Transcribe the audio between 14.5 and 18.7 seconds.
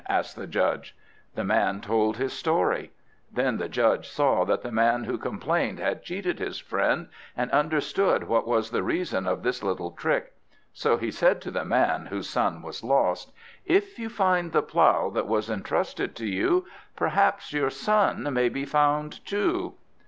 the plough that was entrusted to you, perhaps your son may be